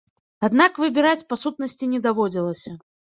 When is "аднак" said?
0.45-0.79